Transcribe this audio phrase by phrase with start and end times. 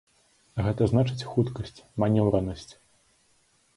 [0.67, 2.69] Гэта значыць хуткасць, манеўранасць.